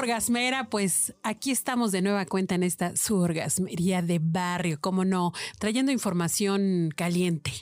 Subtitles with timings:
[0.00, 5.32] Orgasmera, pues aquí estamos de nueva cuenta en esta su orgasmería de barrio, como no,
[5.58, 7.52] trayendo información caliente.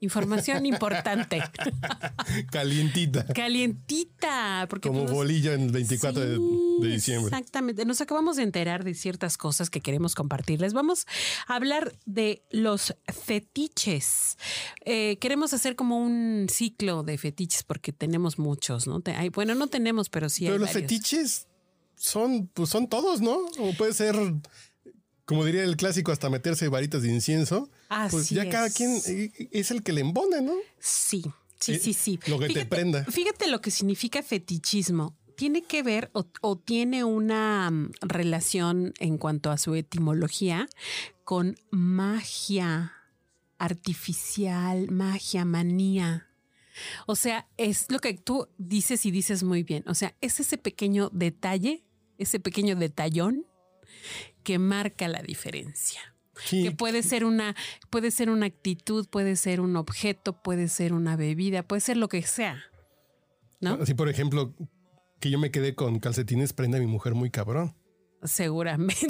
[0.00, 1.40] Información importante.
[2.50, 3.24] Calientita.
[3.26, 4.66] Calientita.
[4.68, 7.28] Porque Como pues, bolillo en el 24 de- Sí, de, diciembre.
[7.28, 7.84] Exactamente.
[7.86, 10.74] Nos acabamos de enterar de ciertas cosas que queremos compartirles.
[10.74, 11.06] Vamos
[11.46, 14.36] a hablar de los fetiches.
[14.84, 19.00] Eh, queremos hacer como un ciclo de fetiches porque tenemos muchos, ¿no?
[19.00, 20.82] Te- hay- bueno, no tenemos, pero sí Pero hay los varios.
[20.90, 21.46] fetiches
[22.04, 23.36] son, pues son todos, ¿no?
[23.58, 24.14] O puede ser,
[25.24, 27.70] como diría el clásico, hasta meterse varitas de incienso.
[28.10, 30.54] pues Así ya cada quien eh, es el que le embone, ¿no?
[30.78, 31.22] Sí,
[31.60, 32.20] sí, Eh, sí, sí.
[32.26, 33.04] lo que te prenda.
[33.04, 35.16] Fíjate lo que significa fetichismo.
[35.36, 40.68] Tiene que ver o, o tiene una mm, relación en cuanto a su etimología
[41.24, 42.92] con magia
[43.58, 46.28] artificial, magia, manía.
[47.06, 49.84] O sea, es lo que tú dices y dices muy bien.
[49.86, 51.84] O sea, es ese pequeño detalle,
[52.18, 53.46] ese pequeño detallón
[54.42, 56.00] que marca la diferencia
[56.44, 56.64] Sí.
[56.64, 57.54] que puede ser una
[57.90, 62.08] puede ser una actitud, puede ser un objeto, puede ser una bebida, puede ser lo
[62.08, 62.60] que sea.
[63.60, 63.74] ¿No?
[63.80, 64.52] Así, por ejemplo,
[65.20, 67.76] que yo me quedé con calcetines prende a mi mujer muy cabrón.
[68.24, 69.06] Seguramente.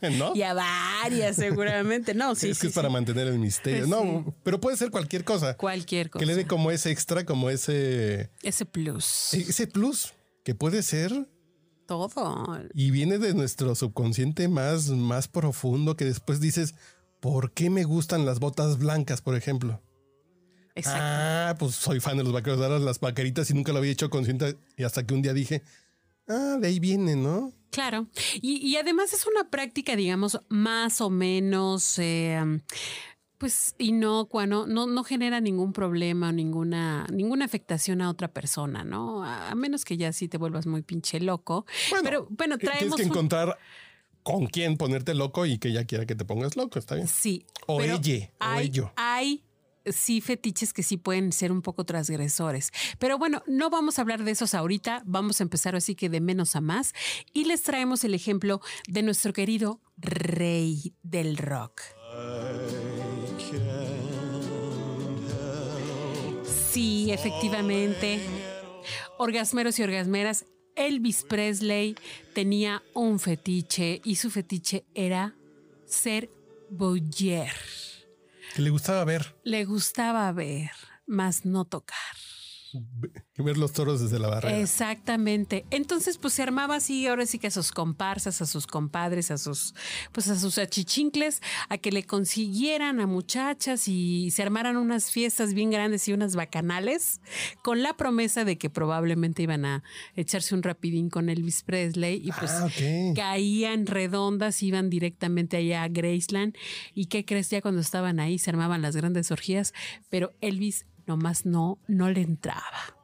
[0.18, 0.34] ¿No?
[0.34, 2.14] y a varias, seguramente.
[2.14, 2.92] No, sí, es sí, que es para sí.
[2.94, 3.84] mantener el misterio.
[3.84, 3.90] Sí.
[3.90, 5.56] No, pero puede ser cualquier cosa.
[5.56, 6.20] cualquier cosa.
[6.20, 9.34] Que le dé como ese extra, como ese, Ese plus.
[9.34, 11.28] ese plus que puede ser
[11.86, 12.10] Todo.
[12.74, 16.74] Y viene de nuestro subconsciente más, más profundo que después dices,
[17.20, 19.80] ¿por qué me gustan las botas blancas, por ejemplo?
[20.74, 21.00] Exacto.
[21.02, 24.10] Ah, pues soy fan de los vaqueros, ahora las vaqueritas y nunca lo había hecho
[24.10, 25.62] consciente y hasta que un día dije,
[26.28, 27.52] ah, de ahí viene, ¿no?
[27.70, 28.06] Claro.
[28.34, 32.60] Y, y además es una práctica, digamos, más o menos, eh,
[33.38, 34.66] pues inocua, ¿no?
[34.66, 39.22] No, no genera ningún problema o ninguna, ninguna afectación a otra persona, ¿no?
[39.24, 41.66] A, a menos que ya sí te vuelvas muy pinche loco.
[42.02, 43.58] Pero bueno, eh, Tienes que un- encontrar
[44.22, 47.06] con quién ponerte loco y que ella quiera que te pongas loco, ¿está bien?
[47.06, 47.46] Sí.
[47.66, 48.00] O ella,
[48.40, 48.92] o ello.
[48.96, 49.44] Hay
[49.84, 52.72] sí fetiches que sí pueden ser un poco transgresores.
[52.98, 56.20] Pero bueno, no vamos a hablar de esos ahorita, vamos a empezar así que de
[56.20, 56.92] menos a más
[57.32, 61.82] y les traemos el ejemplo de nuestro querido rey del rock.
[66.76, 68.20] Sí, efectivamente.
[69.16, 70.44] Orgasmeros y orgasmeras,
[70.74, 71.96] Elvis Presley
[72.34, 75.34] tenía un fetiche y su fetiche era
[75.86, 76.28] ser
[76.68, 77.50] boyer.
[78.54, 80.70] Que le gustaba ver, Le gustaba ver,
[81.06, 81.96] más no tocar.
[83.36, 84.58] Ver los toros desde la barrera.
[84.58, 85.64] Exactamente.
[85.70, 89.38] Entonces, pues se armaba así, ahora sí que a sus comparsas, a sus compadres, a
[89.38, 89.74] sus,
[90.12, 95.54] pues a sus achichincles, a que le consiguieran a muchachas y se armaran unas fiestas
[95.54, 97.20] bien grandes y unas bacanales,
[97.62, 99.82] con la promesa de que probablemente iban a
[100.14, 102.68] echarse un rapidín con Elvis Presley y pues Ah,
[103.14, 106.56] caían redondas, iban directamente allá a Graceland.
[106.94, 107.50] ¿Y qué crees?
[107.50, 109.74] Ya cuando estaban ahí se armaban las grandes orgías,
[110.08, 112.96] pero Elvis nomás no, no le entraba.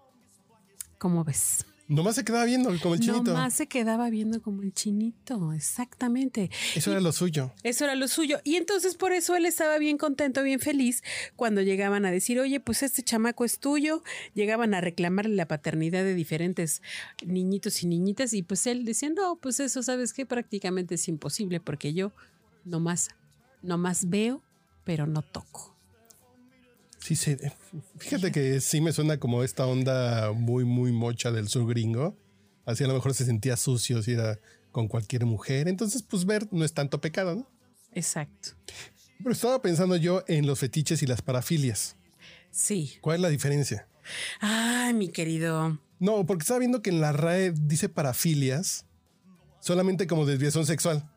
[0.98, 1.64] ¿Cómo ves?
[1.88, 3.22] Nomás se quedaba viendo como el chinito.
[3.24, 6.50] Nomás se quedaba viendo como el chinito, exactamente.
[6.74, 7.52] Eso era lo suyo.
[7.64, 8.40] Eso era lo suyo.
[8.44, 11.02] Y entonces por eso él estaba bien contento, bien feliz
[11.36, 14.02] cuando llegaban a decir, oye, pues este chamaco es tuyo.
[14.32, 16.80] Llegaban a reclamarle la paternidad de diferentes
[17.26, 18.32] niñitos y niñitas.
[18.32, 20.24] Y pues él decía, no, pues eso, ¿sabes qué?
[20.24, 22.12] Prácticamente es imposible porque yo
[22.64, 23.10] nomás,
[23.60, 24.42] nomás veo,
[24.84, 25.71] pero no toco.
[27.02, 27.36] Sí, sí.
[27.98, 32.16] Fíjate que sí me suena como esta onda muy, muy mocha del sur gringo.
[32.64, 34.38] Así a lo mejor se sentía sucio si era
[34.70, 35.68] con cualquier mujer.
[35.68, 37.50] Entonces, pues ver no es tanto pecado, ¿no?
[37.92, 38.50] Exacto.
[39.18, 41.96] Pero estaba pensando yo en los fetiches y las parafilias.
[42.50, 42.94] Sí.
[43.00, 43.88] ¿Cuál es la diferencia?
[44.40, 45.80] Ay, mi querido.
[45.98, 48.86] No, porque estaba viendo que en la RAE dice parafilias
[49.60, 51.08] solamente como desviación sexual.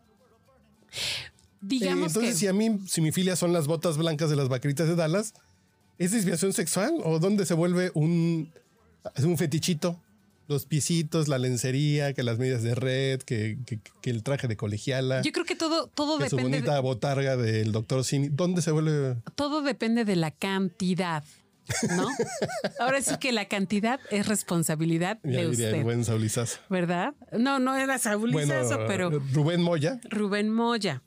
[1.61, 2.39] Digamos Eh, entonces, que...
[2.39, 5.33] si a mí, si mi filia son las botas blancas de las vaqueritas de Dallas,
[5.97, 8.51] ¿es desviación sexual o dónde se vuelve un,
[9.23, 9.99] un fetichito?
[10.47, 14.55] Los piecitos, la lencería, que las medias de red, que, que- que el traje de
[14.55, 16.59] colegiala, Yo creo que todo, todo que su depende.
[16.59, 18.27] bonita de- botarga del doctor Simi.
[18.29, 19.15] ¿Dónde se vuelve?
[19.33, 21.23] todo depende de la cantidad.
[21.97, 22.07] ¿no?
[22.79, 26.59] Ahora sí que la cantidad es responsabilidad Ya de diría el usted, buen Saulizazo.
[26.69, 27.15] ¿verdad?
[27.31, 29.99] No, no era Saúl Bueno, Lizazo, pero Rubén Moya.
[30.11, 31.01] Rubén Moya.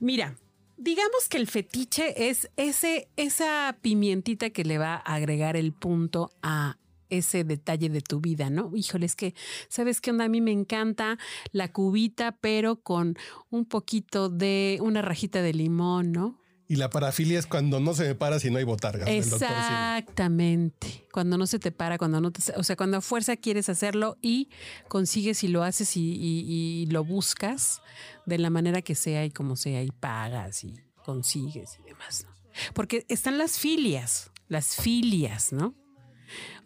[0.00, 0.34] Mira,
[0.78, 6.30] digamos que el fetiche es ese, esa pimientita que le va a agregar el punto
[6.42, 6.78] a
[7.10, 8.70] ese detalle de tu vida, ¿no?
[8.74, 9.34] Híjole, es que,
[9.68, 10.24] ¿sabes qué onda?
[10.24, 11.18] A mí me encanta
[11.52, 13.16] la cubita, pero con
[13.50, 16.38] un poquito de una rajita de limón, ¿no?
[16.70, 19.08] Y la parafilia es cuando no se me para si no hay botargas.
[19.08, 21.06] Exactamente.
[21.10, 24.18] Cuando no se te para, cuando no te, o sea, cuando a fuerza quieres hacerlo
[24.20, 24.50] y
[24.86, 27.80] consigues y lo haces y, lo buscas
[28.26, 30.74] de la manera que sea y como sea y pagas y
[31.04, 32.26] consigues y demás.
[32.28, 32.34] ¿no?
[32.74, 35.74] Porque están las filias, las filias, ¿no?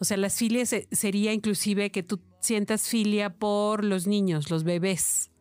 [0.00, 5.31] O sea, las filias sería inclusive que tú sientas filia por los niños, los bebés.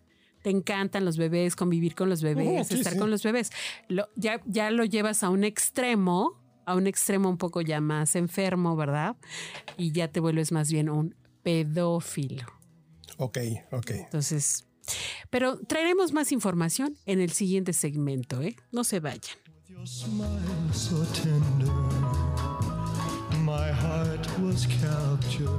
[0.41, 2.99] Te encantan los bebés, convivir con los bebés, Oh, sí, estar sí.
[2.99, 3.51] con los bebés.
[3.87, 8.15] Lo- ya, ya lo llevas a un extremo, a un extremo un poco ya más
[8.15, 9.15] enfermo, ¿verdad?
[9.77, 12.45] Y ya te vuelves más bien un pedófilo.
[13.17, 13.37] Ok,
[13.71, 13.91] ok.
[13.91, 14.65] Entonces,
[15.29, 18.55] pero traeremos más información en el siguiente segmento, ¿eh?
[18.71, 19.21] No se vayan.
[19.67, 20.39] Your smile
[20.73, 21.71] so tender,
[23.43, 25.49] my heart was captured.